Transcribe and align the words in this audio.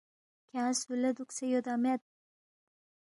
کھیانگ 0.47 0.75
سُو 0.79 0.93
لہ 1.01 1.11
دُوکسے 1.15 1.45
یودا 1.49 1.73
مید؟ 1.83 2.01